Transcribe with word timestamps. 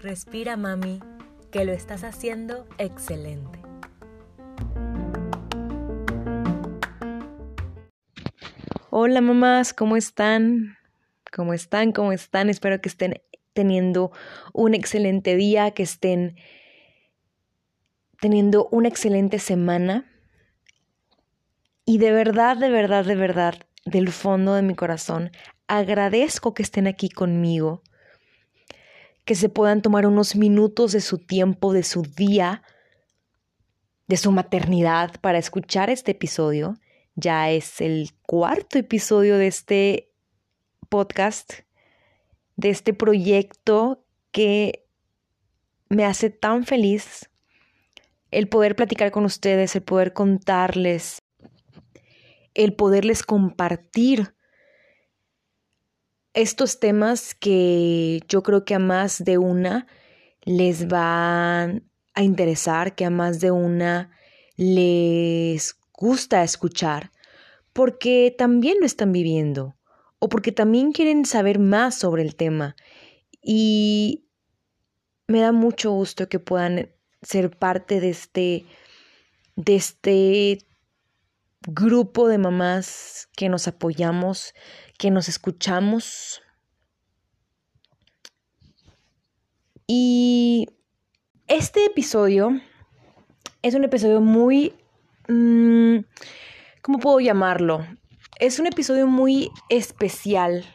Respira, 0.00 0.56
mami, 0.56 1.00
que 1.50 1.64
lo 1.64 1.72
estás 1.72 2.04
haciendo 2.04 2.68
excelente. 2.78 3.58
Hola 8.90 9.20
mamás, 9.20 9.74
¿cómo 9.74 9.96
están? 9.96 10.78
¿Cómo 11.32 11.52
están? 11.52 11.90
¿Cómo 11.90 12.12
están? 12.12 12.48
Espero 12.48 12.80
que 12.80 12.88
estén 12.88 13.20
teniendo 13.54 14.12
un 14.52 14.74
excelente 14.74 15.34
día, 15.34 15.72
que 15.72 15.82
estén 15.82 16.36
teniendo 18.24 18.68
una 18.70 18.88
excelente 18.88 19.38
semana. 19.38 20.10
Y 21.84 21.98
de 21.98 22.10
verdad, 22.10 22.56
de 22.56 22.70
verdad, 22.70 23.04
de 23.04 23.16
verdad, 23.16 23.54
del 23.84 24.08
fondo 24.08 24.54
de 24.54 24.62
mi 24.62 24.74
corazón, 24.74 25.30
agradezco 25.68 26.54
que 26.54 26.62
estén 26.62 26.86
aquí 26.86 27.10
conmigo 27.10 27.82
que 29.26 29.34
se 29.34 29.50
puedan 29.50 29.82
tomar 29.82 30.06
unos 30.06 30.36
minutos 30.36 30.92
de 30.92 31.02
su 31.02 31.18
tiempo, 31.18 31.74
de 31.74 31.82
su 31.82 32.00
día, 32.00 32.62
de 34.06 34.16
su 34.16 34.32
maternidad 34.32 35.20
para 35.20 35.36
escuchar 35.36 35.90
este 35.90 36.12
episodio. 36.12 36.78
Ya 37.16 37.50
es 37.50 37.82
el 37.82 38.08
cuarto 38.22 38.78
episodio 38.78 39.36
de 39.36 39.48
este 39.48 40.14
podcast, 40.88 41.52
de 42.56 42.70
este 42.70 42.94
proyecto 42.94 44.06
que 44.30 44.86
me 45.90 46.06
hace 46.06 46.30
tan 46.30 46.64
feliz 46.64 47.28
el 48.34 48.48
poder 48.48 48.74
platicar 48.74 49.12
con 49.12 49.24
ustedes, 49.24 49.76
el 49.76 49.82
poder 49.82 50.12
contarles, 50.12 51.22
el 52.52 52.74
poderles 52.74 53.22
compartir 53.22 54.34
estos 56.32 56.80
temas 56.80 57.34
que 57.34 58.22
yo 58.28 58.42
creo 58.42 58.64
que 58.64 58.74
a 58.74 58.80
más 58.80 59.24
de 59.24 59.38
una 59.38 59.86
les 60.42 60.88
van 60.88 61.88
a 62.14 62.22
interesar, 62.22 62.96
que 62.96 63.04
a 63.04 63.10
más 63.10 63.40
de 63.40 63.52
una 63.52 64.10
les 64.56 65.76
gusta 65.92 66.42
escuchar, 66.42 67.12
porque 67.72 68.34
también 68.36 68.78
lo 68.80 68.86
están 68.86 69.12
viviendo 69.12 69.76
o 70.18 70.28
porque 70.28 70.50
también 70.50 70.90
quieren 70.90 71.24
saber 71.24 71.60
más 71.60 71.94
sobre 71.94 72.22
el 72.22 72.34
tema. 72.34 72.74
Y 73.40 74.26
me 75.28 75.40
da 75.40 75.52
mucho 75.52 75.92
gusto 75.92 76.28
que 76.28 76.40
puedan 76.40 76.90
ser 77.24 77.50
parte 77.50 78.00
de 78.00 78.10
este, 78.10 78.64
de 79.56 79.74
este 79.74 80.58
grupo 81.66 82.28
de 82.28 82.38
mamás 82.38 83.28
que 83.36 83.48
nos 83.48 83.66
apoyamos, 83.66 84.54
que 84.98 85.10
nos 85.10 85.28
escuchamos. 85.28 86.42
Y 89.86 90.66
este 91.46 91.84
episodio 91.86 92.60
es 93.62 93.74
un 93.74 93.84
episodio 93.84 94.20
muy... 94.20 94.74
Mm, 95.28 96.00
¿Cómo 96.82 96.98
puedo 96.98 97.18
llamarlo? 97.20 97.86
Es 98.38 98.58
un 98.58 98.66
episodio 98.66 99.06
muy 99.06 99.50
especial 99.70 100.66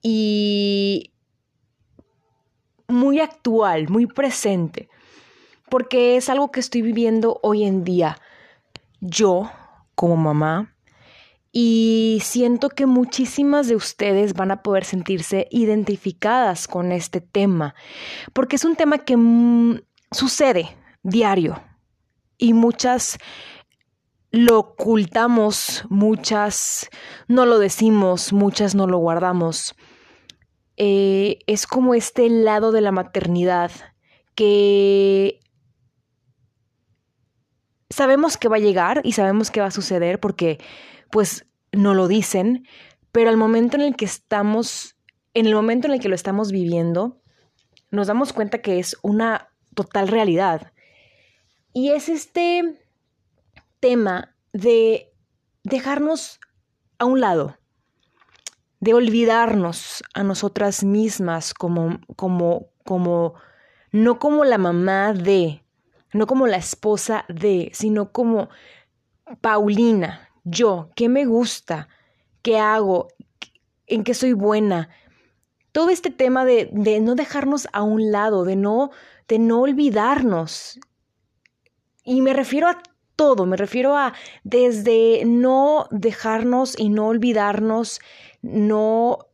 y 0.00 1.12
muy 2.86 3.20
actual, 3.20 3.88
muy 3.88 4.06
presente, 4.06 4.88
porque 5.68 6.16
es 6.16 6.28
algo 6.28 6.50
que 6.50 6.60
estoy 6.60 6.82
viviendo 6.82 7.40
hoy 7.42 7.64
en 7.64 7.84
día. 7.84 8.18
Yo, 9.00 9.50
como 9.94 10.16
mamá, 10.16 10.74
y 11.52 12.20
siento 12.22 12.68
que 12.68 12.86
muchísimas 12.86 13.68
de 13.68 13.76
ustedes 13.76 14.34
van 14.34 14.50
a 14.50 14.62
poder 14.62 14.84
sentirse 14.84 15.48
identificadas 15.50 16.68
con 16.68 16.92
este 16.92 17.20
tema, 17.20 17.74
porque 18.32 18.56
es 18.56 18.64
un 18.64 18.76
tema 18.76 18.98
que 18.98 19.16
mm, 19.16 19.80
sucede 20.10 20.76
diario 21.02 21.60
y 22.36 22.52
muchas 22.52 23.18
lo 24.30 24.58
ocultamos, 24.58 25.84
muchas 25.88 26.90
no 27.28 27.46
lo 27.46 27.58
decimos, 27.58 28.32
muchas 28.32 28.74
no 28.74 28.86
lo 28.86 28.98
guardamos. 28.98 29.74
Eh, 30.76 31.38
es 31.46 31.66
como 31.66 31.94
este 31.94 32.28
lado 32.28 32.72
de 32.72 32.82
la 32.82 32.92
maternidad 32.92 33.70
que 34.34 35.40
sabemos 37.98 38.36
que 38.36 38.48
va 38.48 38.56
a 38.56 38.60
llegar 38.60 39.00
y 39.02 39.12
sabemos 39.12 39.50
que 39.50 39.60
va 39.60 39.66
a 39.66 39.72
suceder 39.72 40.20
porque 40.20 40.58
pues 41.10 41.46
no 41.72 41.94
lo 41.94 42.06
dicen, 42.06 42.64
pero 43.10 43.28
al 43.28 43.36
momento 43.36 43.76
en 43.76 43.82
el 43.82 43.96
que 43.96 44.04
estamos, 44.04 44.96
en 45.34 45.46
el 45.46 45.54
momento 45.54 45.88
en 45.88 45.94
el 45.94 46.00
que 46.00 46.08
lo 46.08 46.14
estamos 46.14 46.52
viviendo, 46.52 47.20
nos 47.90 48.06
damos 48.06 48.32
cuenta 48.32 48.62
que 48.62 48.78
es 48.78 48.96
una 49.02 49.48
total 49.74 50.06
realidad. 50.06 50.72
Y 51.72 51.90
es 51.90 52.08
este 52.08 52.80
tema 53.80 54.36
de 54.52 55.12
dejarnos 55.64 56.38
a 56.98 57.04
un 57.04 57.20
lado, 57.20 57.58
de 58.78 58.94
olvidarnos 58.94 60.04
a 60.14 60.22
nosotras 60.22 60.84
mismas 60.84 61.52
como, 61.52 61.98
como, 62.14 62.68
como, 62.84 63.34
no 63.90 64.20
como 64.20 64.44
la 64.44 64.58
mamá 64.58 65.14
de, 65.14 65.64
no 66.12 66.26
como 66.26 66.46
la 66.46 66.56
esposa 66.56 67.24
de, 67.28 67.70
sino 67.72 68.12
como 68.12 68.48
Paulina, 69.40 70.30
yo, 70.44 70.90
qué 70.96 71.08
me 71.08 71.26
gusta, 71.26 71.88
qué 72.42 72.58
hago, 72.58 73.08
en 73.86 74.04
qué 74.04 74.14
soy 74.14 74.32
buena. 74.32 74.88
Todo 75.72 75.90
este 75.90 76.10
tema 76.10 76.44
de, 76.44 76.70
de 76.72 77.00
no 77.00 77.14
dejarnos 77.14 77.68
a 77.72 77.82
un 77.82 78.10
lado, 78.10 78.44
de 78.44 78.56
no, 78.56 78.90
de 79.28 79.38
no 79.38 79.60
olvidarnos. 79.60 80.80
Y 82.04 82.22
me 82.22 82.32
refiero 82.32 82.68
a 82.68 82.82
todo, 83.16 83.46
me 83.46 83.56
refiero 83.56 83.96
a 83.96 84.14
desde 84.44 85.24
no 85.26 85.88
dejarnos 85.90 86.78
y 86.78 86.88
no 86.88 87.08
olvidarnos, 87.08 88.00
no 88.42 89.26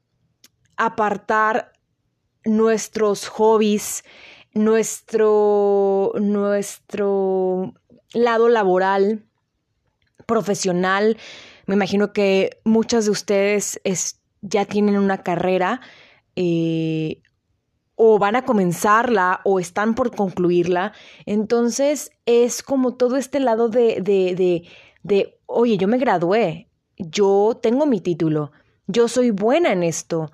apartar 0.76 1.72
nuestros 2.44 3.28
hobbies, 3.28 4.04
nuestro, 4.54 6.12
nuestro 6.16 7.74
lado 8.12 8.48
laboral, 8.48 9.24
profesional. 10.26 11.18
Me 11.66 11.74
imagino 11.74 12.12
que 12.12 12.60
muchas 12.64 13.04
de 13.04 13.10
ustedes 13.10 13.80
ya 14.40 14.64
tienen 14.64 14.96
una 14.96 15.22
carrera 15.22 15.80
eh, 16.36 17.20
o 17.96 18.18
van 18.18 18.36
a 18.36 18.44
comenzarla 18.44 19.40
o 19.44 19.60
están 19.60 19.94
por 19.94 20.14
concluirla. 20.14 20.92
Entonces 21.26 22.12
es 22.26 22.62
como 22.62 22.94
todo 22.94 23.16
este 23.16 23.40
lado 23.40 23.68
de, 23.68 24.00
de, 24.00 24.68
de, 25.02 25.38
oye, 25.46 25.76
yo 25.76 25.88
me 25.88 25.98
gradué, 25.98 26.68
yo 26.96 27.58
tengo 27.62 27.86
mi 27.86 28.00
título, 28.00 28.52
yo 28.86 29.08
soy 29.08 29.30
buena 29.30 29.72
en 29.72 29.82
esto, 29.82 30.32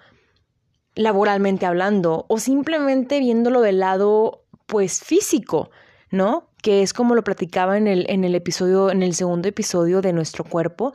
laboralmente 0.95 1.67
hablando, 1.67 2.27
o 2.29 2.39
simplemente 2.39 3.21
viéndolo 3.21 3.61
del 3.61 3.81
lado, 3.81 4.45
pues, 4.67 5.01
físico, 5.01 5.71
¿no? 6.11 6.51
que 6.63 6.83
es 6.83 6.93
como 6.93 7.15
lo 7.15 7.25
platicaba 7.25 7.79
en 7.79 7.87
el, 7.87 8.07
en 8.09 8.25
el 8.25 8.35
episodio, 8.35 8.91
en 8.91 9.03
el 9.03 9.15
segundo 9.15 9.49
episodio 9.49 10.03
de 10.03 10.13
nuestro 10.13 10.45
cuerpo, 10.45 10.93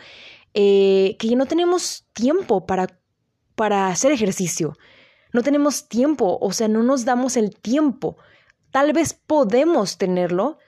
eh, 0.53 1.15
que 1.19 1.35
no 1.35 1.45
tenemos 1.45 2.05
tiempo 2.13 2.65
para, 2.65 2.87
para 3.55 3.87
hacer 3.87 4.11
ejercicio. 4.11 4.77
No 5.33 5.43
tenemos 5.43 5.89
tiempo, 5.89 6.37
o 6.39 6.53
sea, 6.53 6.67
no 6.67 6.83
nos 6.83 7.03
damos 7.03 7.35
el 7.35 7.55
tiempo. 7.55 8.17
Tal 8.71 8.93
vez 8.93 9.13
podemos 9.13 9.97
tenerlo, 9.97 10.59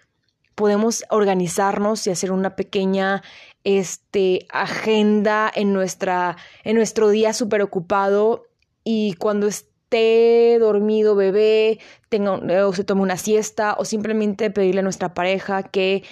podemos 0.56 1.06
organizarnos 1.10 2.06
y 2.08 2.10
hacer 2.10 2.32
una 2.32 2.56
pequeña 2.56 3.24
este, 3.64 4.48
agenda 4.50 5.52
en, 5.54 5.74
nuestra, 5.74 6.38
en 6.64 6.76
nuestro 6.76 7.10
día 7.10 7.34
súper 7.34 7.62
ocupado 7.62 8.47
y 8.90 9.16
cuando 9.16 9.48
esté 9.48 10.58
dormido 10.62 11.14
bebé, 11.14 11.78
tenga, 12.08 12.40
o 12.66 12.72
se 12.72 12.86
tome 12.86 13.02
una 13.02 13.18
siesta, 13.18 13.76
o 13.78 13.84
simplemente 13.84 14.50
pedirle 14.50 14.80
a 14.80 14.84
nuestra 14.84 15.14
pareja 15.14 15.64
que 15.64 16.06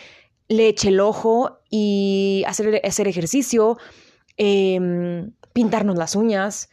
le 0.50 0.68
eche 0.68 0.89
el 0.89 1.00
ojo 1.00 1.62
y 1.69 2.44
hacer, 2.45 2.81
hacer 2.83 3.07
ejercicio, 3.07 3.77
em, 4.36 5.31
pintarnos 5.54 5.95
las 5.95 6.18
uñas, 6.18 6.69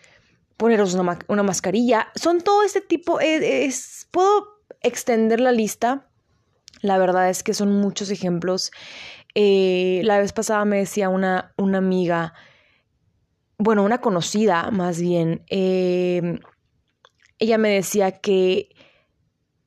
ponernos 0.56 0.92
una, 0.94 1.42
mascarilla. 1.44 2.08
Son 2.16 2.40
todo 2.40 2.64
este 2.64 2.80
tipo, 2.80 3.20
eh, 3.20 3.64
es, 3.64 4.08
puedo 4.10 4.58
extender 4.80 5.38
la 5.38 5.52
lista. 5.52 6.08
La 6.80 6.98
verdad 6.98 7.30
es 7.30 7.44
que 7.44 7.54
son 7.54 7.70
muchos 7.80 8.10
ejemplos. 8.10 8.72
Eh, 9.36 10.00
la 10.02 10.18
vez 10.18 10.32
pasada 10.32 10.64
me 10.64 10.78
decía 10.78 11.08
una, 11.08 11.54
una 11.56 11.78
amiga, 11.78 12.34
bueno, 13.62 13.84
una 13.84 14.00
conocida 14.00 14.70
más 14.70 15.00
bien, 15.00 15.44
eh, 15.48 16.40
ella 17.38 17.58
me 17.58 17.70
decía 17.70 18.10
que 18.10 18.70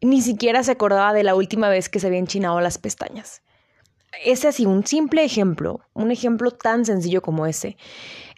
ni 0.02 0.22
siquiera 0.22 0.64
se 0.64 0.72
acordaba 0.72 1.14
de 1.14 1.24
la 1.24 1.36
última 1.36 1.70
vez 1.70 1.88
que 1.88 2.00
se 2.00 2.08
había 2.08 2.20
enchinado 2.20 2.60
las 2.60 2.78
pestañas. 2.78 3.42
ese 4.24 4.48
así, 4.48 4.66
un 4.66 4.86
simple 4.86 5.24
ejemplo, 5.24 5.82
un 5.94 6.12
ejemplo 6.12 6.52
tan 6.52 6.86
sencillo 6.86 7.22
como 7.22 7.46
ese. 7.46 7.78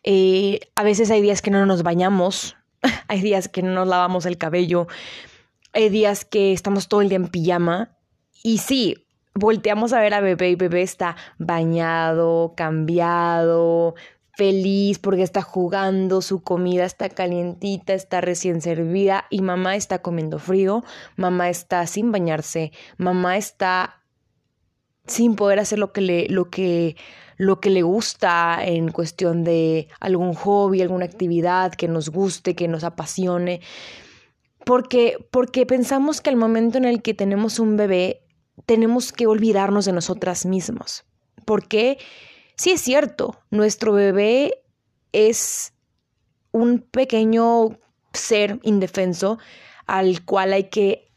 Eh, 0.04 0.60
a 0.76 0.84
veces 0.84 1.12
hay 1.12 1.22
días 1.22 1.42
que 1.42 1.52
no 1.52 1.66
nos 1.66 1.84
bañamos, 1.84 2.56
hay 3.08 3.22
días 3.22 3.48
que 3.48 3.62
no 3.62 3.74
nos 3.74 3.88
lavamos 3.88 4.26
el 4.26 4.38
cabello, 4.38 4.88
hay 5.74 5.90
días 5.90 6.24
que 6.24 6.54
estamos 6.54 6.88
todo 6.88 7.02
el 7.02 7.10
día 7.10 7.18
en 7.18 7.28
pijama 7.28 7.98
y 8.44 8.60
sí, 8.60 9.08
volteamos 9.34 9.94
a 9.94 10.00
ver 10.00 10.14
a 10.14 10.22
bebé 10.22 10.52
y 10.52 10.56
bebé 10.56 10.82
está 10.82 11.16
bañado, 11.38 12.54
cambiado, 12.56 13.96
feliz 14.38 15.00
porque 15.00 15.24
está 15.24 15.42
jugando, 15.42 16.22
su 16.22 16.44
comida 16.44 16.86
está 16.86 17.10
calientita, 17.10 17.96
está 17.96 18.22
recién 18.22 18.62
servida 18.62 19.26
y 19.32 19.42
mamá 19.42 19.76
está 19.76 20.04
comiendo 20.04 20.38
frío, 20.38 20.84
mamá 21.16 21.50
está 21.50 21.88
sin 21.88 22.12
bañarse, 22.12 22.72
mamá 22.98 23.36
está 23.38 24.04
sin 25.08 25.36
poder 25.36 25.60
hacer 25.60 25.80
lo 25.80 25.92
que 25.92 26.02
le, 26.02 26.28
lo 26.30 26.52
que, 26.52 26.96
lo 27.38 27.60
que 27.60 27.72
le 27.72 27.82
gusta 27.82 28.60
en 28.64 28.92
cuestión 28.92 29.44
de 29.44 29.88
algún 30.00 30.36
hobby, 30.36 30.84
alguna 30.84 31.06
actividad 31.06 31.74
que 31.74 31.88
nos 31.88 32.10
guste, 32.10 32.56
que 32.56 32.68
nos 32.68 32.84
apasione. 32.84 33.62
Porque, 34.66 35.18
porque 35.32 35.66
pensamos 35.66 36.22
que 36.22 36.30
al 36.30 36.36
momento 36.36 36.78
en 36.78 36.86
el 36.86 37.02
que 37.02 37.16
tenemos 37.16 37.58
un 37.58 37.76
bebé, 37.76 38.22
tenemos 38.68 39.12
que 39.12 39.26
olvidarnos 39.26 39.86
de 39.86 39.94
nosotras 39.94 40.46
mismas. 40.46 41.06
Porque 41.44 41.98
sí 42.58 42.72
es 42.72 42.82
cierto, 42.82 43.40
nuestro 43.50 43.94
bebé 43.94 44.64
es 45.14 45.74
un 46.52 46.80
pequeño 46.80 47.80
ser 48.14 48.60
indefenso 48.64 49.38
al 49.86 50.26
cual 50.26 50.54
hay 50.54 50.66
que 50.66 51.12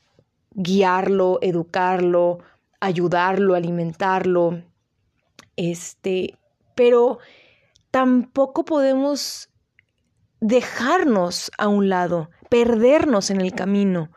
guiarlo, 0.53 1.39
educarlo, 1.43 2.39
ayudarlo, 2.79 3.55
alimentarlo, 3.55 4.63
este, 5.57 6.39
pero 6.75 7.19
tampoco 7.91 8.65
podemos 8.65 9.51
dejarnos 10.41 11.51
a 11.59 11.69
un 11.69 11.89
lado, 11.89 12.31
perdernos 12.49 13.31
en 13.31 13.41
el 13.41 13.53
camino, 13.55 14.11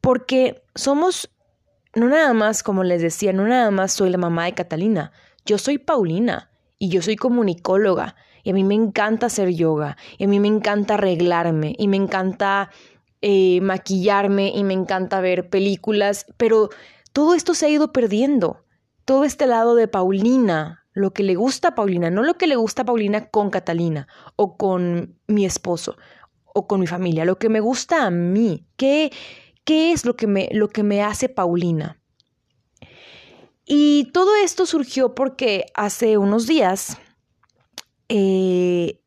porque 0.00 0.62
somos, 0.74 1.30
no 1.94 2.08
nada 2.08 2.32
más, 2.34 2.62
como 2.62 2.84
les 2.84 3.02
decía, 3.02 3.32
no 3.32 3.46
nada 3.46 3.70
más 3.70 3.92
soy 3.92 4.10
la 4.10 4.18
mamá 4.18 4.44
de 4.44 4.54
Catalina, 4.54 5.12
yo 5.44 5.58
soy 5.58 5.78
Paulina 5.78 6.50
y 6.78 6.88
yo 6.88 7.02
soy 7.02 7.16
comunicóloga 7.16 8.16
y 8.42 8.50
a 8.50 8.52
mí 8.52 8.64
me 8.64 8.74
encanta 8.74 9.26
hacer 9.26 9.50
yoga 9.50 9.96
y 10.18 10.24
a 10.24 10.28
mí 10.28 10.40
me 10.40 10.48
encanta 10.48 10.94
arreglarme 10.94 11.74
y 11.78 11.88
me 11.88 11.96
encanta 11.96 12.70
eh, 13.22 13.60
maquillarme 13.62 14.52
y 14.54 14.64
me 14.64 14.74
encanta 14.74 15.20
ver 15.20 15.48
películas, 15.48 16.26
pero 16.36 16.68
todo 17.12 17.34
esto 17.34 17.54
se 17.54 17.66
ha 17.66 17.70
ido 17.70 17.90
perdiendo. 17.90 18.66
Todo 19.06 19.24
este 19.24 19.46
lado 19.46 19.74
de 19.74 19.88
Paulina, 19.88 20.84
lo 20.92 21.12
que 21.12 21.22
le 21.22 21.34
gusta 21.34 21.68
a 21.68 21.74
Paulina, 21.74 22.10
no 22.10 22.22
lo 22.22 22.34
que 22.34 22.46
le 22.46 22.56
gusta 22.56 22.82
a 22.82 22.84
Paulina 22.84 23.30
con 23.30 23.50
Catalina 23.50 24.08
o 24.36 24.56
con 24.56 25.18
mi 25.26 25.46
esposo 25.46 25.96
o 26.54 26.66
con 26.66 26.80
mi 26.80 26.86
familia, 26.86 27.24
lo 27.24 27.38
que 27.38 27.48
me 27.48 27.60
gusta 27.60 28.04
a 28.04 28.10
mí, 28.10 28.66
qué, 28.76 29.10
qué 29.64 29.92
es 29.92 30.04
lo 30.04 30.16
que, 30.16 30.26
me, 30.26 30.48
lo 30.52 30.68
que 30.68 30.82
me 30.82 31.02
hace 31.02 31.28
Paulina. 31.28 31.98
Y 33.66 34.10
todo 34.12 34.34
esto 34.36 34.66
surgió 34.66 35.14
porque 35.14 35.66
hace 35.74 36.18
unos 36.18 36.46
días 36.46 36.98
eh, 38.08 39.00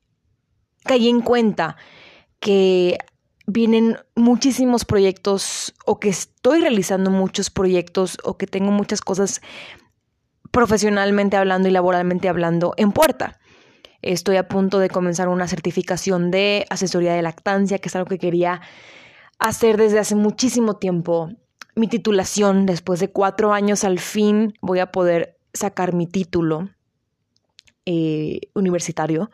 caí 0.83 1.09
en 1.09 1.21
cuenta 1.21 1.77
que 2.39 2.97
vienen 3.45 3.97
muchísimos 4.15 4.83
proyectos 4.83 5.73
o 5.85 5.99
que 5.99 6.09
estoy 6.09 6.61
realizando 6.61 7.11
muchos 7.11 7.49
proyectos 7.49 8.17
o 8.23 8.37
que 8.37 8.47
tengo 8.47 8.71
muchas 8.71 9.01
cosas 9.01 9.41
profesionalmente 10.51 11.37
hablando 11.37 11.69
y 11.69 11.71
laboralmente 11.71 12.29
hablando 12.29 12.73
en 12.77 12.91
puerta. 12.91 13.39
Estoy 14.01 14.37
a 14.37 14.47
punto 14.47 14.79
de 14.79 14.89
comenzar 14.89 15.27
una 15.27 15.47
certificación 15.47 16.31
de 16.31 16.65
asesoría 16.69 17.13
de 17.13 17.21
lactancia, 17.21 17.79
que 17.79 17.89
es 17.89 17.95
algo 17.95 18.07
que 18.07 18.19
quería 18.19 18.61
hacer 19.39 19.77
desde 19.77 19.99
hace 19.99 20.15
muchísimo 20.15 20.77
tiempo. 20.77 21.31
Mi 21.77 21.87
titulación, 21.87 22.65
después 22.65 22.99
de 22.99 23.11
cuatro 23.11 23.53
años, 23.53 23.83
al 23.83 23.99
fin 23.99 24.55
voy 24.61 24.79
a 24.79 24.91
poder 24.91 25.37
sacar 25.53 25.93
mi 25.93 26.07
título 26.07 26.71
eh, 27.85 28.39
universitario. 28.55 29.29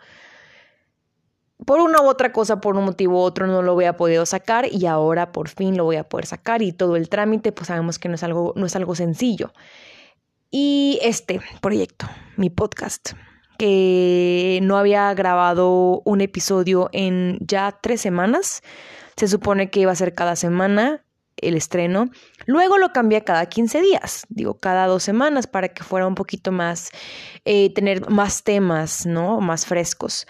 Por 1.65 1.79
una 1.79 2.01
u 2.01 2.07
otra 2.09 2.33
cosa, 2.33 2.59
por 2.59 2.75
un 2.75 2.83
motivo 2.83 3.13
u 3.13 3.21
otro, 3.21 3.47
no 3.47 3.61
lo 3.61 3.71
había 3.71 3.95
podido 3.95 4.25
sacar 4.25 4.67
y 4.69 4.87
ahora 4.87 5.31
por 5.31 5.47
fin 5.47 5.77
lo 5.77 5.85
voy 5.85 5.95
a 5.95 6.09
poder 6.09 6.25
sacar 6.25 6.61
y 6.61 6.73
todo 6.73 6.97
el 6.97 7.07
trámite, 7.07 7.53
pues 7.53 7.67
sabemos 7.67 7.97
que 7.97 8.09
no 8.09 8.15
es 8.15 8.23
algo, 8.23 8.51
no 8.57 8.65
es 8.65 8.75
algo 8.75 8.93
sencillo. 8.93 9.53
Y 10.51 10.99
este 11.01 11.39
proyecto, 11.61 12.07
mi 12.35 12.49
podcast, 12.49 13.13
que 13.57 14.59
no 14.63 14.75
había 14.75 15.13
grabado 15.13 16.01
un 16.03 16.19
episodio 16.19 16.89
en 16.91 17.37
ya 17.39 17.79
tres 17.81 18.01
semanas, 18.01 18.63
se 19.15 19.29
supone 19.29 19.69
que 19.69 19.79
iba 19.79 19.93
a 19.93 19.95
ser 19.95 20.13
cada 20.13 20.35
semana 20.35 21.05
el 21.47 21.55
estreno. 21.55 22.09
Luego 22.45 22.77
lo 22.77 22.91
cambié 22.91 23.23
cada 23.23 23.45
15 23.45 23.81
días, 23.81 24.25
digo, 24.29 24.55
cada 24.59 24.87
dos 24.87 25.03
semanas 25.03 25.47
para 25.47 25.69
que 25.69 25.83
fuera 25.83 26.07
un 26.07 26.15
poquito 26.15 26.51
más, 26.51 26.91
eh, 27.45 27.73
tener 27.73 28.09
más 28.09 28.43
temas, 28.43 29.05
¿no? 29.05 29.39
Más 29.39 29.65
frescos. 29.65 30.27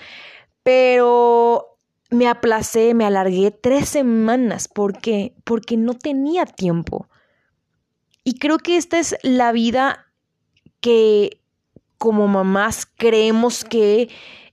Pero 0.64 1.78
me 2.10 2.28
aplacé, 2.28 2.94
me 2.94 3.06
alargué 3.06 3.52
tres 3.52 3.90
semanas. 3.90 4.68
¿Por 4.68 5.00
qué? 5.00 5.34
Porque 5.44 5.78
no 5.78 5.94
tenía 5.96 6.46
tiempo. 6.46 7.10
Y 8.24 8.38
creo 8.40 8.58
que 8.58 8.78
esta 8.78 9.00
es 9.00 9.16
la 9.24 9.52
vida 9.52 10.08
que 10.80 11.42
como 11.98 12.28
mamás 12.28 12.86
creemos 12.86 13.64
que 13.64 14.10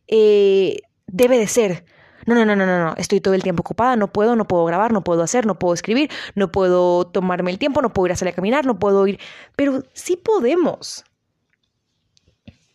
eh, 0.09 0.83
debe 1.07 1.39
de 1.39 1.47
ser. 1.47 1.85
No, 2.27 2.35
no, 2.35 2.45
no, 2.45 2.55
no, 2.57 2.67
no, 2.67 2.95
estoy 2.97 3.21
todo 3.21 3.35
el 3.35 3.43
tiempo 3.43 3.63
ocupada, 3.63 3.97
no 3.97 4.13
puedo, 4.13 4.37
no 4.37 4.47
puedo 4.47 4.65
grabar, 4.65 4.93
no 4.93 5.03
puedo 5.03 5.23
hacer, 5.23 5.47
no 5.47 5.59
puedo 5.59 5.75
escribir, 5.75 6.11
no 6.35 6.53
puedo 6.53 7.07
tomarme 7.07 7.51
el 7.51 7.59
tiempo, 7.59 7.83
no 7.83 7.93
puedo 7.93 8.07
ir 8.07 8.13
a 8.13 8.17
salir 8.17 8.33
a 8.33 8.37
caminar, 8.37 8.67
no 8.67 8.79
puedo 8.79 9.07
ir, 9.07 9.19
pero 9.57 9.83
sí 9.95 10.17
podemos. 10.17 11.05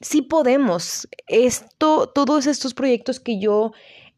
Sí 0.02 0.22
podemos. 0.22 1.08
Esto, 1.28 2.10
todos 2.10 2.48
estos 2.48 2.74
proyectos 2.74 3.20
que 3.20 3.40
yo 3.40 3.72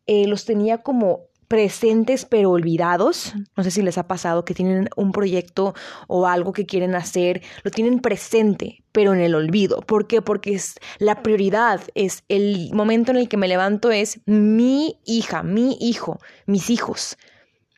eh, 0.05 0.27
los 0.27 0.45
tenía 0.45 0.79
como 0.79 1.26
presentes 1.47 2.25
pero 2.25 2.51
olvidados. 2.51 3.33
No 3.55 3.63
sé 3.63 3.71
si 3.71 3.81
les 3.81 3.97
ha 3.97 4.07
pasado 4.07 4.45
que 4.45 4.53
tienen 4.53 4.89
un 4.95 5.11
proyecto 5.11 5.73
o 6.07 6.27
algo 6.27 6.53
que 6.53 6.65
quieren 6.65 6.95
hacer, 6.95 7.41
lo 7.63 7.71
tienen 7.71 7.99
presente 7.99 8.83
pero 8.91 9.13
en 9.13 9.21
el 9.21 9.35
olvido. 9.35 9.81
¿Por 9.81 10.07
qué? 10.07 10.23
Porque 10.23 10.55
es 10.55 10.79
la 10.97 11.21
prioridad, 11.21 11.81
es 11.93 12.23
el 12.29 12.71
momento 12.73 13.11
en 13.11 13.17
el 13.17 13.29
que 13.29 13.37
me 13.37 13.47
levanto 13.47 13.91
es 13.91 14.21
mi 14.25 14.99
hija, 15.05 15.43
mi 15.43 15.77
hijo, 15.79 16.19
mis 16.47 16.71
hijos 16.71 17.17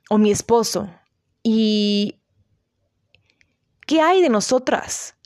o 0.10 0.18
mi 0.18 0.32
esposo. 0.32 0.90
¿Y 1.44 2.22
qué 3.86 4.00
hay 4.00 4.22
de 4.22 4.30
nosotras? 4.30 5.18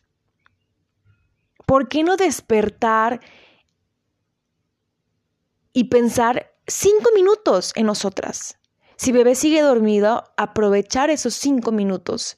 ¿por 1.66 1.88
qué 1.88 2.04
no 2.04 2.18
despertar 2.18 3.20
y 5.74 5.86
pensar 5.86 6.53
cinco 6.68 7.12
minutos 7.14 7.74
en 7.76 7.86
nosotras? 7.86 8.58
Si 8.96 9.12
bebé 9.12 9.36
sigue 9.36 9.62
dormido, 9.62 10.24
aprovechar 10.38 11.10
esos 11.10 11.34
cinco 11.34 11.72
minutos 11.72 12.38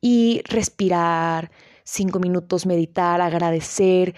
y 0.00 0.42
respirar, 0.44 1.50
cinco 1.82 2.18
minutos 2.18 2.66
meditar, 2.66 3.20
agradecer. 3.20 4.14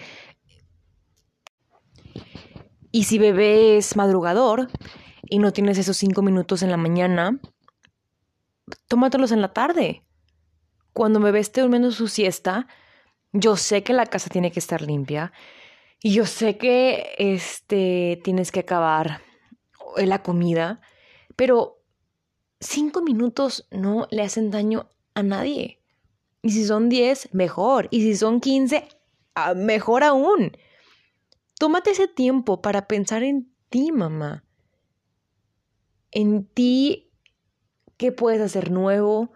Y 2.91 3.05
si 3.05 3.17
bebé 3.17 3.77
es 3.77 3.95
madrugador 3.95 4.67
y 5.23 5.39
no 5.39 5.53
tienes 5.53 5.77
esos 5.77 5.97
cinco 5.97 6.21
minutos 6.21 6.61
en 6.61 6.71
la 6.71 6.77
mañana, 6.77 7.39
tómatelos 8.87 9.31
en 9.31 9.41
la 9.41 9.53
tarde. 9.53 10.03
Cuando 10.93 11.19
bebé 11.19 11.39
esté 11.39 11.61
durmiendo 11.61 11.91
su 11.91 12.07
siesta, 12.07 12.67
yo 13.31 13.55
sé 13.55 13.83
que 13.83 13.93
la 13.93 14.05
casa 14.05 14.29
tiene 14.29 14.51
que 14.51 14.59
estar 14.59 14.81
limpia 14.81 15.31
y 16.01 16.13
yo 16.13 16.25
sé 16.25 16.57
que 16.57 17.15
este 17.17 18.19
tienes 18.23 18.51
que 18.51 18.61
acabar 18.61 19.21
la 19.95 20.23
comida, 20.23 20.81
pero 21.35 21.81
cinco 22.59 23.01
minutos 23.01 23.67
no 23.71 24.07
le 24.11 24.23
hacen 24.23 24.51
daño 24.51 24.89
a 25.13 25.23
nadie. 25.23 25.79
Y 26.41 26.51
si 26.51 26.65
son 26.65 26.89
diez, 26.89 27.29
mejor. 27.33 27.87
Y 27.91 28.01
si 28.01 28.15
son 28.15 28.39
quince, 28.39 28.87
ah, 29.35 29.53
mejor 29.53 30.03
aún. 30.03 30.51
Tómate 31.59 31.91
ese 31.91 32.07
tiempo 32.07 32.61
para 32.61 32.87
pensar 32.87 33.23
en 33.23 33.51
ti, 33.69 33.91
mamá. 33.91 34.43
En 36.11 36.45
ti, 36.45 37.09
qué 37.97 38.11
puedes 38.11 38.41
hacer 38.41 38.71
nuevo, 38.71 39.31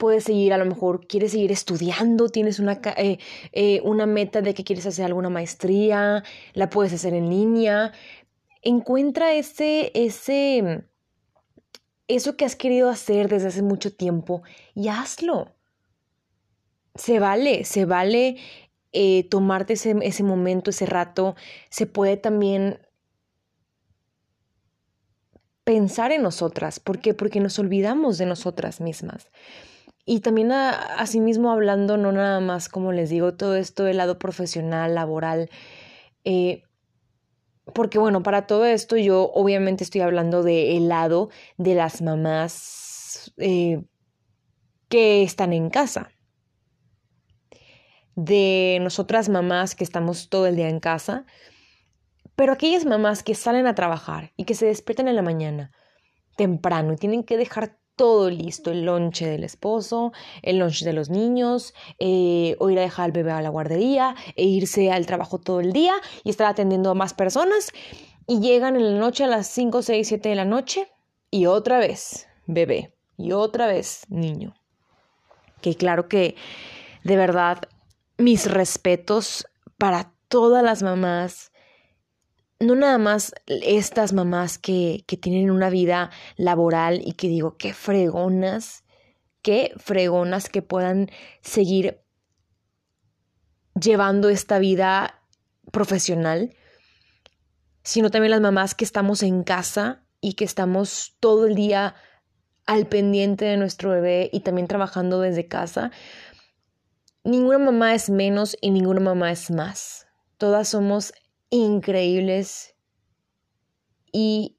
puedes 0.00 0.24
seguir, 0.24 0.52
a 0.54 0.58
lo 0.58 0.64
mejor 0.64 1.06
quieres 1.06 1.32
seguir 1.32 1.52
estudiando, 1.52 2.28
tienes 2.30 2.58
una, 2.58 2.80
eh, 2.96 3.18
eh, 3.52 3.80
una 3.84 4.06
meta 4.06 4.40
de 4.40 4.54
que 4.54 4.64
quieres 4.64 4.86
hacer 4.86 5.04
alguna 5.04 5.28
maestría, 5.28 6.24
la 6.54 6.70
puedes 6.70 6.92
hacer 6.94 7.12
en 7.12 7.28
línea. 7.28 7.92
Encuentra 8.62 9.32
ese, 9.34 9.90
ese, 9.94 10.84
eso 12.08 12.36
que 12.36 12.44
has 12.44 12.56
querido 12.56 12.90
hacer 12.90 13.28
desde 13.28 13.48
hace 13.48 13.62
mucho 13.62 13.94
tiempo 13.94 14.42
y 14.74 14.88
hazlo. 14.88 15.54
se 16.94 17.18
vale, 17.20 17.64
se 17.64 17.84
vale 17.84 18.36
eh, 18.92 19.28
tomarte 19.28 19.74
ese, 19.74 19.96
ese 20.02 20.22
momento, 20.22 20.70
ese 20.70 20.86
rato, 20.86 21.36
se 21.70 21.86
puede 21.86 22.16
también 22.16 22.80
pensar 25.64 26.12
en 26.12 26.22
nosotras. 26.22 26.80
¿Por 26.80 26.98
qué? 27.00 27.14
Porque 27.14 27.40
nos 27.40 27.58
olvidamos 27.58 28.18
de 28.18 28.26
nosotras 28.26 28.80
mismas. 28.80 29.30
Y 30.04 30.20
también 30.20 30.50
asimismo 30.50 31.52
hablando, 31.52 31.96
no 31.96 32.10
nada 32.10 32.40
más, 32.40 32.68
como 32.68 32.90
les 32.92 33.10
digo, 33.10 33.34
todo 33.34 33.54
esto 33.54 33.84
del 33.84 33.98
lado 33.98 34.18
profesional, 34.18 34.94
laboral, 34.94 35.50
eh, 36.24 36.64
porque 37.74 37.98
bueno, 37.98 38.22
para 38.22 38.46
todo 38.46 38.64
esto 38.64 38.96
yo 38.96 39.30
obviamente 39.34 39.84
estoy 39.84 40.00
hablando 40.00 40.42
del 40.42 40.88
lado 40.88 41.30
de 41.56 41.74
las 41.74 42.02
mamás 42.02 43.32
eh, 43.36 43.82
que 44.88 45.22
están 45.22 45.52
en 45.52 45.70
casa, 45.70 46.10
de 48.14 48.78
nosotras 48.82 49.28
mamás 49.28 49.74
que 49.74 49.84
estamos 49.84 50.28
todo 50.28 50.46
el 50.46 50.56
día 50.56 50.68
en 50.68 50.80
casa, 50.80 51.24
pero 52.36 52.52
aquellas 52.52 52.84
mamás 52.84 53.22
que 53.22 53.34
salen 53.34 53.66
a 53.66 53.74
trabajar 53.74 54.32
y 54.36 54.44
que 54.44 54.54
se 54.54 54.66
despiertan 54.66 55.08
en 55.08 55.16
la 55.16 55.22
mañana 55.22 55.72
temprano 56.36 56.92
y 56.92 56.96
tienen 56.96 57.22
que 57.22 57.36
dejar 57.36 57.79
todo 58.00 58.30
listo, 58.30 58.70
el 58.70 58.86
lonche 58.86 59.28
del 59.28 59.44
esposo, 59.44 60.14
el 60.40 60.56
lonche 60.56 60.86
de 60.86 60.94
los 60.94 61.10
niños, 61.10 61.74
eh, 61.98 62.56
o 62.58 62.70
ir 62.70 62.78
a 62.78 62.82
dejar 62.82 63.04
al 63.04 63.12
bebé 63.12 63.30
a 63.30 63.42
la 63.42 63.50
guardería, 63.50 64.14
e 64.36 64.46
irse 64.46 64.90
al 64.90 65.04
trabajo 65.04 65.36
todo 65.36 65.60
el 65.60 65.74
día 65.74 65.92
y 66.24 66.30
estar 66.30 66.46
atendiendo 66.46 66.88
a 66.88 66.94
más 66.94 67.12
personas, 67.12 67.72
y 68.26 68.40
llegan 68.40 68.76
en 68.76 68.94
la 68.94 68.98
noche 68.98 69.24
a 69.24 69.26
las 69.26 69.48
5, 69.48 69.82
6, 69.82 70.08
7 70.08 70.30
de 70.30 70.34
la 70.34 70.46
noche, 70.46 70.88
y 71.30 71.44
otra 71.44 71.78
vez 71.78 72.26
bebé, 72.46 72.94
y 73.18 73.32
otra 73.32 73.66
vez 73.66 74.06
niño. 74.08 74.54
Que 75.60 75.74
claro 75.74 76.08
que, 76.08 76.36
de 77.04 77.16
verdad, 77.16 77.58
mis 78.16 78.50
respetos 78.50 79.46
para 79.76 80.10
todas 80.28 80.64
las 80.64 80.82
mamás, 80.82 81.49
no 82.60 82.74
nada 82.74 82.98
más 82.98 83.32
estas 83.46 84.12
mamás 84.12 84.58
que, 84.58 85.04
que 85.06 85.16
tienen 85.16 85.50
una 85.50 85.70
vida 85.70 86.10
laboral 86.36 87.00
y 87.02 87.14
que 87.14 87.28
digo, 87.28 87.56
qué 87.56 87.72
fregonas, 87.72 88.84
qué 89.42 89.72
fregonas 89.78 90.48
que 90.50 90.60
puedan 90.60 91.10
seguir 91.40 92.02
llevando 93.80 94.28
esta 94.28 94.58
vida 94.58 95.22
profesional, 95.72 96.54
sino 97.82 98.10
también 98.10 98.32
las 98.32 98.40
mamás 98.40 98.74
que 98.74 98.84
estamos 98.84 99.22
en 99.22 99.42
casa 99.42 100.04
y 100.20 100.34
que 100.34 100.44
estamos 100.44 101.16
todo 101.18 101.46
el 101.46 101.54
día 101.54 101.94
al 102.66 102.86
pendiente 102.86 103.46
de 103.46 103.56
nuestro 103.56 103.90
bebé 103.90 104.28
y 104.32 104.40
también 104.40 104.68
trabajando 104.68 105.20
desde 105.20 105.48
casa. 105.48 105.90
Ninguna 107.24 107.58
mamá 107.58 107.94
es 107.94 108.10
menos 108.10 108.56
y 108.60 108.70
ninguna 108.70 109.00
mamá 109.00 109.32
es 109.32 109.50
más. 109.50 110.06
Todas 110.36 110.68
somos 110.68 111.12
increíbles 111.50 112.74
y 114.12 114.56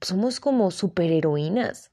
somos 0.00 0.40
como 0.40 0.70
superheroínas. 0.70 1.92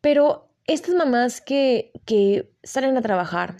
Pero 0.00 0.50
estas 0.66 0.94
mamás 0.94 1.40
que, 1.40 1.92
que 2.04 2.52
salen 2.62 2.96
a 2.96 3.02
trabajar 3.02 3.56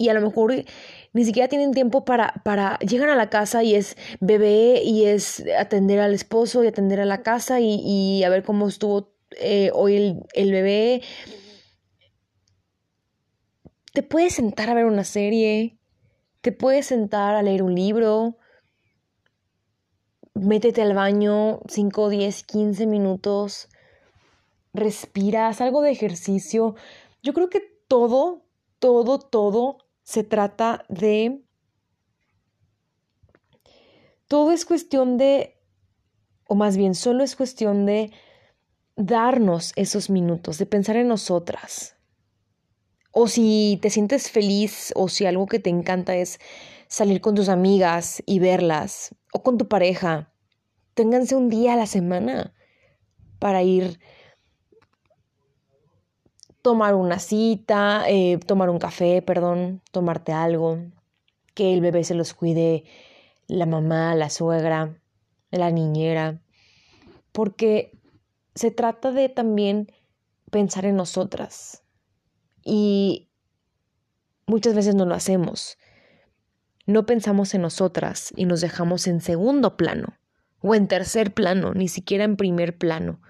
y 0.00 0.08
a 0.08 0.14
lo 0.14 0.22
mejor 0.22 0.64
ni 1.12 1.24
siquiera 1.26 1.46
tienen 1.48 1.72
tiempo 1.72 2.06
para, 2.06 2.40
para, 2.42 2.78
llegan 2.78 3.10
a 3.10 3.16
la 3.16 3.28
casa 3.28 3.62
y 3.62 3.74
es 3.74 3.98
bebé 4.18 4.80
y 4.82 5.04
es 5.04 5.44
atender 5.58 6.00
al 6.00 6.14
esposo 6.14 6.64
y 6.64 6.68
atender 6.68 7.00
a 7.00 7.04
la 7.04 7.22
casa 7.22 7.60
y, 7.60 8.24
a 8.24 8.30
ver 8.30 8.42
cómo 8.42 8.66
estuvo 8.66 9.12
eh, 9.38 9.70
hoy 9.74 9.96
el, 9.96 10.22
el 10.32 10.52
bebé. 10.52 11.02
Te 13.92 14.02
puedes 14.02 14.34
sentar 14.34 14.70
a 14.70 14.74
ver 14.74 14.86
una 14.86 15.04
serie, 15.04 15.79
te 16.40 16.52
puedes 16.52 16.86
sentar 16.86 17.34
a 17.34 17.42
leer 17.42 17.62
un 17.62 17.74
libro, 17.74 18.36
métete 20.34 20.82
al 20.82 20.94
baño 20.94 21.60
5, 21.68 22.08
10, 22.08 22.42
15 22.44 22.86
minutos, 22.86 23.68
respiras, 24.72 25.60
algo 25.60 25.82
de 25.82 25.90
ejercicio. 25.90 26.74
Yo 27.22 27.34
creo 27.34 27.50
que 27.50 27.60
todo, 27.88 28.44
todo, 28.78 29.18
todo 29.18 29.78
se 30.02 30.24
trata 30.24 30.84
de... 30.88 31.42
Todo 34.26 34.52
es 34.52 34.64
cuestión 34.64 35.18
de, 35.18 35.58
o 36.46 36.54
más 36.54 36.76
bien 36.76 36.94
solo 36.94 37.24
es 37.24 37.34
cuestión 37.34 37.84
de 37.84 38.12
darnos 38.94 39.72
esos 39.74 40.08
minutos, 40.08 40.56
de 40.58 40.66
pensar 40.66 40.94
en 40.94 41.08
nosotras, 41.08 41.96
o 43.12 43.28
si 43.28 43.78
te 43.82 43.90
sientes 43.90 44.30
feliz 44.30 44.92
o 44.96 45.08
si 45.08 45.26
algo 45.26 45.46
que 45.46 45.58
te 45.58 45.70
encanta 45.70 46.14
es 46.14 46.38
salir 46.88 47.20
con 47.20 47.34
tus 47.34 47.48
amigas 47.48 48.22
y 48.26 48.38
verlas 48.38 49.14
o 49.32 49.42
con 49.42 49.58
tu 49.58 49.68
pareja, 49.68 50.32
ténganse 50.94 51.36
un 51.36 51.48
día 51.48 51.74
a 51.74 51.76
la 51.76 51.86
semana 51.86 52.54
para 53.38 53.62
ir 53.62 53.98
tomar 56.62 56.94
una 56.94 57.18
cita, 57.18 58.04
eh, 58.06 58.38
tomar 58.46 58.70
un 58.70 58.78
café, 58.78 59.22
perdón, 59.22 59.82
tomarte 59.92 60.32
algo, 60.32 60.78
que 61.54 61.72
el 61.72 61.80
bebé 61.80 62.04
se 62.04 62.14
los 62.14 62.34
cuide 62.34 62.84
la 63.46 63.66
mamá, 63.66 64.14
la 64.14 64.30
suegra, 64.30 65.00
la 65.50 65.70
niñera, 65.70 66.40
porque 67.32 67.98
se 68.54 68.70
trata 68.70 69.10
de 69.10 69.28
también 69.28 69.92
pensar 70.50 70.84
en 70.84 70.96
nosotras, 70.96 71.82
y 72.72 73.28
muchas 74.46 74.74
veces 74.74 74.94
no 74.94 75.04
lo 75.04 75.16
hacemos. 75.16 75.76
No 76.86 77.04
pensamos 77.04 77.52
en 77.52 77.62
nosotras 77.62 78.32
y 78.36 78.44
nos 78.44 78.60
dejamos 78.60 79.08
en 79.08 79.20
segundo 79.20 79.76
plano 79.76 80.16
o 80.60 80.76
en 80.76 80.86
tercer 80.86 81.34
plano, 81.34 81.74
ni 81.74 81.88
siquiera 81.88 82.22
en 82.22 82.36
primer 82.36 82.78
plano. 82.78 83.20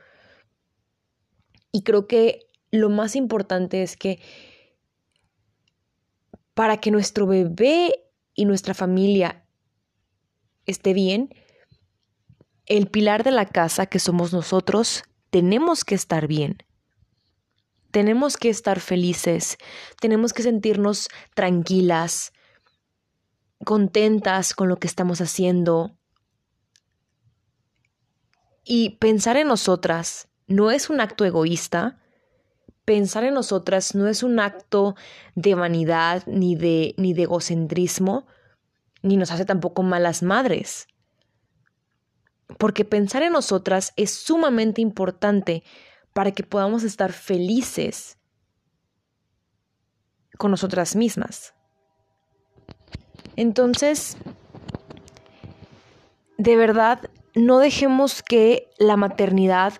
Y 1.73 1.85
creo 1.85 2.06
que 2.06 2.50
lo 2.70 2.90
más 2.90 3.16
importante 3.16 3.82
es 3.82 3.97
que 3.97 4.20
para 6.52 6.76
que 6.76 6.90
nuestro 6.90 7.26
bebé 7.26 7.94
y 8.35 8.44
nuestra 8.44 8.75
familia 8.75 9.47
esté 10.66 10.92
bien, 10.92 11.35
el 12.66 12.88
pilar 12.88 13.25
de 13.25 13.30
la 13.30 13.47
casa 13.47 13.87
que 13.87 14.00
somos 14.00 14.35
nosotros, 14.35 15.04
tenemos 15.30 15.87
que 15.87 15.94
estar 15.94 16.26
bien. 16.26 16.59
Tenemos 17.90 18.37
que 18.37 18.50
estar 18.50 18.80
felices, 18.80 19.59
tenemos 20.00 20.32
que 20.32 20.42
sentirnos 20.42 21.09
tranquilas, 21.35 22.32
contentas 23.64 24.54
con 24.54 24.68
lo 24.68 24.78
que 24.78 24.87
estamos 24.87 25.20
haciendo. 25.20 25.97
Y 28.64 28.90
pensar 28.99 29.37
en 29.37 29.49
nosotras 29.49 30.28
no 30.47 30.70
es 30.70 30.90
un 30.90 31.00
acto 31.00 31.25
egoísta. 31.25 31.99
Pensar 32.85 33.25
en 33.25 33.35
nosotras 33.35 33.94
no 33.94 34.09
es 34.09 34.23
un 34.23 34.38
acto 34.38 34.94
de 35.35 35.54
vanidad 35.54 36.23
ni 36.26 36.54
de, 36.54 36.94
ni 36.97 37.12
de 37.12 37.23
egocentrismo, 37.23 38.26
ni 39.02 39.16
nos 39.16 39.30
hace 39.30 39.44
tampoco 39.44 39.82
malas 39.82 40.23
madres. 40.23 40.87
Porque 42.59 42.85
pensar 42.85 43.23
en 43.23 43.32
nosotras 43.32 43.92
es 43.97 44.12
sumamente 44.12 44.80
importante 44.80 45.62
para 46.12 46.33
que 46.33 46.43
podamos 46.43 46.83
estar 46.83 47.12
felices 47.12 48.19
con 50.38 50.50
nosotras 50.50 50.97
mismas. 50.97 51.55
Entonces, 53.37 54.17
de 56.38 56.57
verdad, 56.57 57.11
no 57.35 57.59
dejemos 57.59 58.23
que 58.23 58.71
la 58.79 58.97
maternidad 58.97 59.75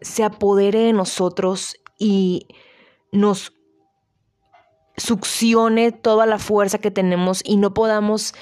se 0.00 0.24
apodere 0.24 0.80
de 0.80 0.92
nosotros 0.92 1.76
y 1.98 2.48
nos 3.12 3.52
succione 4.96 5.92
toda 5.92 6.26
la 6.26 6.38
fuerza 6.38 6.78
que 6.78 6.90
tenemos 6.90 7.42
y 7.44 7.56
no 7.56 7.74
podamos 7.74 8.34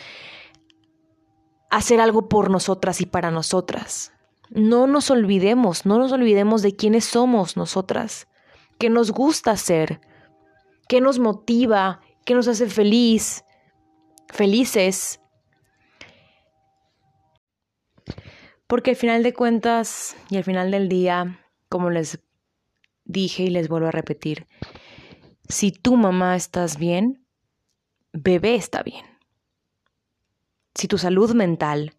hacer 1.71 2.01
algo 2.01 2.29
por 2.29 2.51
nosotras 2.51 3.01
y 3.01 3.07
para 3.07 3.31
nosotras 3.31 4.13
no 4.55 4.87
nos 4.87 5.11
olvidemos, 5.11 5.87
no 5.87 5.99
nos 5.99 6.13
olvidemos 6.13 6.63
de 6.63 6.77
quiénes 6.77 7.05
somos 7.07 7.57
nosotras, 7.57 8.29
qué 8.79 8.91
nos 8.91 9.11
gusta 9.11 9.57
ser, 9.57 10.01
qué 10.89 11.01
nos 11.01 11.19
motiva, 11.19 12.01
qué 12.27 12.35
nos 12.35 12.49
hace 12.49 12.69
feliz, 12.69 13.45
felices. 14.29 15.21
Porque 18.67 18.91
al 18.91 18.97
final 18.97 19.23
de 19.23 19.33
cuentas 19.33 20.17
y 20.29 20.37
al 20.37 20.45
final 20.45 20.71
del 20.71 20.89
día, 20.89 21.41
como 21.69 21.91
les 21.91 22.21
dije 23.05 23.45
y 23.45 23.51
les 23.51 23.69
vuelvo 23.69 23.89
a 23.89 23.93
repetir, 23.93 24.47
si 25.49 25.73
tu 25.73 25.97
mamá 25.97 26.37
estás 26.37 26.77
bien, 26.77 27.27
bebé 28.13 28.55
está 28.55 28.83
bien. 28.83 29.05
Si 30.75 30.89
tu 30.89 30.99
salud 30.99 31.35
mental, 31.35 31.95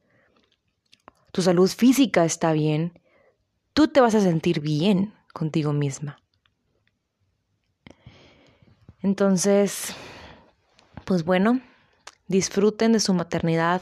tu 1.34 1.42
salud 1.42 1.68
física 1.68 2.26
está 2.26 2.54
bien, 2.54 3.02
tú 3.74 3.88
te 3.88 4.00
vas 4.00 4.14
a 4.14 4.22
sentir 4.22 4.62
bien 4.62 5.16
contigo 5.34 5.74
misma. 5.74 6.22
Entonces, 9.02 9.96
pues 11.06 11.26
bueno, 11.26 11.60
disfruten 12.28 12.94
de 12.94 13.00
su 13.00 13.16
maternidad, 13.16 13.82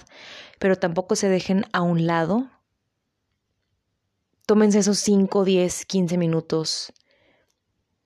pero 0.60 0.78
tampoco 0.78 1.18
se 1.18 1.28
dejen 1.28 1.66
a 1.74 1.82
un 1.82 2.08
lado. 2.08 2.50
Tómense 4.46 4.80
esos 4.80 5.00
5, 5.00 5.44
10, 5.44 5.86
15 5.86 6.18
minutos. 6.18 6.94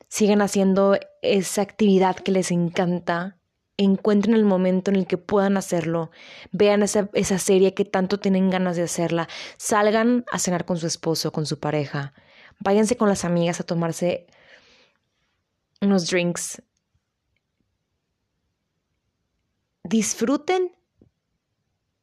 Sigan 0.09 0.41
haciendo 0.41 0.97
esa 1.21 1.61
actividad 1.61 2.15
que 2.15 2.31
les 2.31 2.49
encanta. 2.49 3.34
Encuentren 3.77 4.35
el 4.35 4.45
momento 4.45 4.91
en 4.91 4.97
el 4.97 5.07
que 5.07 5.17
puedan 5.17 5.57
hacerlo. 5.57 6.11
Vean 6.51 6.83
esa, 6.83 7.09
esa 7.13 7.39
serie 7.39 7.73
que 7.73 7.85
tanto 7.85 8.19
tienen 8.19 8.49
ganas 8.49 8.77
de 8.77 8.83
hacerla. 8.83 9.27
Salgan 9.57 10.25
a 10.31 10.39
cenar 10.39 10.65
con 10.65 10.77
su 10.77 10.87
esposo, 10.87 11.31
con 11.31 11.45
su 11.45 11.59
pareja. 11.59 12.13
Váyanse 12.59 12.95
con 12.95 13.09
las 13.09 13.25
amigas 13.25 13.59
a 13.59 13.65
tomarse 13.65 14.27
unos 15.81 16.09
drinks. 16.09 16.61
Disfruten 19.83 20.71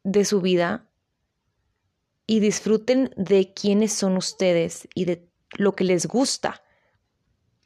de 0.05 0.25
su 0.25 0.41
vida 0.41 0.88
y 2.26 2.41
disfruten 2.41 3.12
de 3.17 3.52
quiénes 3.52 3.93
son 3.93 4.17
ustedes 4.17 4.88
y 4.95 5.05
de 5.05 5.29
lo 5.52 5.75
que 5.75 5.85
les 5.85 6.07
gusta. 6.07 6.62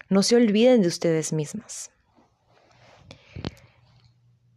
No 0.09 0.23
se 0.23 0.37
olviden 0.37 0.83
de 0.83 0.89
ustedes 0.89 1.33
mismas. 1.33 1.91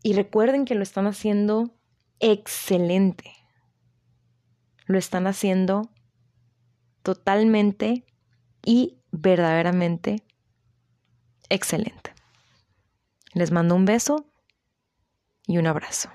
Y 0.01 0.13
recuerden 0.13 0.65
que 0.65 0.75
lo 0.75 0.83
están 0.83 1.07
haciendo 1.07 1.75
excelente. 2.19 3.33
Lo 4.85 4.97
están 4.97 5.27
haciendo 5.27 5.89
totalmente 7.03 8.05
y 8.65 8.99
verdaderamente 9.11 10.23
excelente. 11.49 12.13
Les 13.33 13.51
mando 13.51 13.75
un 13.75 13.85
beso 13.85 14.25
y 15.47 15.57
un 15.57 15.67
abrazo. 15.67 16.09